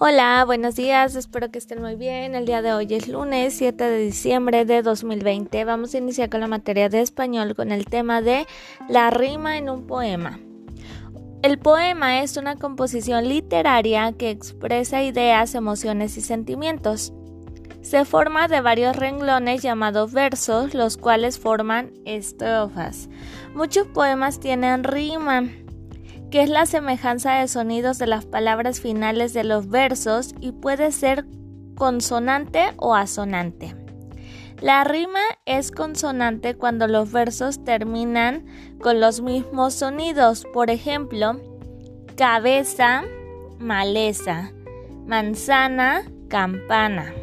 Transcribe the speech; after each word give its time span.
Hola, 0.00 0.44
buenos 0.46 0.76
días, 0.76 1.16
espero 1.16 1.50
que 1.50 1.58
estén 1.58 1.82
muy 1.82 1.96
bien. 1.96 2.36
El 2.36 2.46
día 2.46 2.62
de 2.62 2.72
hoy 2.72 2.86
es 2.90 3.08
lunes 3.08 3.54
7 3.54 3.82
de 3.82 3.98
diciembre 3.98 4.64
de 4.64 4.80
2020. 4.80 5.64
Vamos 5.64 5.92
a 5.92 5.98
iniciar 5.98 6.30
con 6.30 6.38
la 6.40 6.46
materia 6.46 6.88
de 6.88 7.00
español 7.00 7.56
con 7.56 7.72
el 7.72 7.84
tema 7.84 8.22
de 8.22 8.46
la 8.88 9.10
rima 9.10 9.58
en 9.58 9.68
un 9.68 9.88
poema. 9.88 10.38
El 11.42 11.58
poema 11.58 12.22
es 12.22 12.36
una 12.36 12.54
composición 12.54 13.28
literaria 13.28 14.12
que 14.12 14.30
expresa 14.30 15.02
ideas, 15.02 15.56
emociones 15.56 16.16
y 16.16 16.20
sentimientos. 16.20 17.12
Se 17.82 18.04
forma 18.04 18.46
de 18.46 18.60
varios 18.60 18.94
renglones 18.94 19.62
llamados 19.62 20.12
versos, 20.12 20.74
los 20.74 20.96
cuales 20.96 21.40
forman 21.40 21.90
estrofas. 22.04 23.08
Muchos 23.52 23.88
poemas 23.88 24.38
tienen 24.38 24.84
rima 24.84 25.48
que 26.30 26.42
es 26.42 26.50
la 26.50 26.66
semejanza 26.66 27.34
de 27.34 27.48
sonidos 27.48 27.98
de 27.98 28.06
las 28.06 28.26
palabras 28.26 28.80
finales 28.80 29.32
de 29.32 29.44
los 29.44 29.68
versos 29.68 30.34
y 30.40 30.52
puede 30.52 30.92
ser 30.92 31.24
consonante 31.76 32.72
o 32.76 32.94
asonante. 32.94 33.74
La 34.60 34.82
rima 34.82 35.20
es 35.46 35.70
consonante 35.70 36.56
cuando 36.56 36.88
los 36.88 37.12
versos 37.12 37.64
terminan 37.64 38.44
con 38.80 39.00
los 39.00 39.20
mismos 39.20 39.74
sonidos, 39.74 40.44
por 40.52 40.70
ejemplo, 40.70 41.40
cabeza, 42.16 43.04
maleza, 43.60 44.50
manzana, 45.06 46.02
campana. 46.28 47.14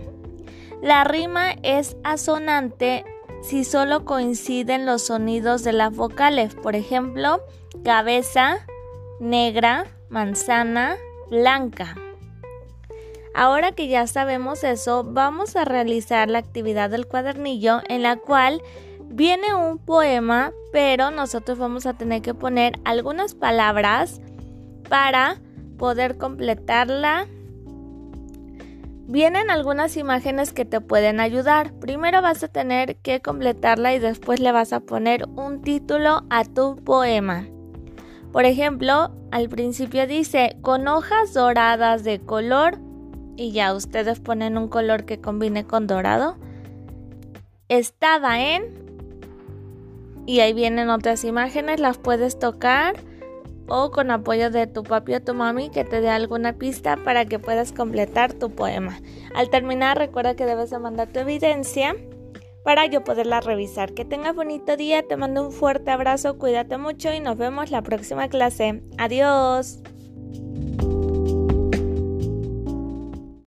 La 0.82 1.04
rima 1.04 1.52
es 1.62 1.98
asonante 2.04 3.04
si 3.42 3.66
solo 3.66 4.06
coinciden 4.06 4.86
los 4.86 5.04
sonidos 5.04 5.64
de 5.64 5.74
las 5.74 5.94
vocales, 5.94 6.56
por 6.56 6.76
ejemplo, 6.76 7.42
cabeza, 7.84 8.66
negra, 9.20 9.86
manzana, 10.10 10.96
blanca. 11.30 11.96
Ahora 13.34 13.74
que 13.74 13.88
ya 13.88 14.08
sabemos 14.08 14.64
eso, 14.64 15.04
vamos 15.04 15.56
a 15.56 15.66
realizar 15.66 16.30
la 16.30 16.40
actividad 16.40 16.90
del 16.90 17.06
cuadernillo 17.06 17.82
en 17.90 18.02
la 18.02 18.16
cual 18.16 18.62
viene 19.10 19.54
un 19.54 19.78
poema, 19.78 20.54
pero 20.72 21.12
nosotros 21.12 21.58
vamos 21.58 21.86
a 21.86 21.94
tener 21.94 22.22
que 22.22 22.34
poner 22.34 22.80
algunas 22.86 23.36
palabras 23.36 24.22
para 24.88 25.42
poder 25.78 26.18
completarla. 26.18 27.28
Vienen 29.08 29.50
algunas 29.50 29.98
imágenes 29.98 30.54
que 30.54 30.66
te 30.66 30.82
pueden 30.82 31.20
ayudar. 31.20 31.74
Primero 31.80 32.22
vas 32.22 32.44
a 32.44 32.48
tener 32.48 32.96
que 32.98 33.22
completarla 33.22 33.94
y 33.94 34.00
después 34.00 34.40
le 34.40 34.52
vas 34.52 34.74
a 34.74 34.80
poner 34.80 35.28
un 35.36 35.62
título 35.62 36.24
a 36.30 36.44
tu 36.46 36.78
poema. 36.78 37.48
Por 38.36 38.44
ejemplo, 38.44 39.12
al 39.32 39.48
principio 39.48 40.06
dice 40.08 40.58
con 40.62 40.90
hojas 40.90 41.34
doradas 41.34 42.04
de 42.04 42.20
color 42.20 42.78
y 43.38 43.54
ya 43.54 43.74
ustedes 43.74 44.20
ponen 44.20 44.58
un 44.58 44.68
color 44.68 45.06
que 45.06 45.22
combine 45.22 45.66
con 45.66 45.88
dorado. 45.88 46.36
Estaba 47.70 48.42
en 48.42 48.66
y 50.26 50.42
ahí 50.42 50.52
vienen 50.52 50.90
otras 50.90 51.24
imágenes, 51.24 51.80
las 51.80 51.98
puedes 51.98 52.38
tocar 52.38 52.98
o 53.70 53.92
con 53.92 54.12
apoyo 54.12 54.52
de 54.52 54.68
tu 54.68 54.84
papi 54.84 55.14
o 55.14 55.22
tu 55.22 55.34
mami 55.34 55.70
que 55.70 55.86
te 55.86 56.02
dé 56.02 56.10
alguna 56.10 56.52
pista 56.52 56.98
para 57.06 57.24
que 57.24 57.40
puedas 57.40 57.72
completar 57.72 58.34
tu 58.34 58.50
poema. 58.50 59.00
Al 59.34 59.50
terminar 59.50 59.98
recuerda 59.98 60.36
que 60.36 60.46
debes 60.46 60.72
de 60.72 60.80
mandar 60.80 61.08
tu 61.08 61.20
evidencia 61.20 61.96
para 62.66 62.88
yo 62.88 63.04
poderla 63.04 63.40
revisar. 63.40 63.94
Que 63.94 64.04
tengas 64.04 64.36
bonito 64.36 64.76
día, 64.76 65.08
te 65.08 65.16
mando 65.16 65.46
un 65.46 65.52
fuerte 65.54 65.92
abrazo, 65.92 66.38
cuídate 66.38 66.78
mucho 66.78 67.14
y 67.14 67.22
nos 67.22 67.38
vemos 67.38 67.70
la 67.72 67.84
próxima 67.84 68.28
clase. 68.28 68.82
Adiós. 68.98 69.82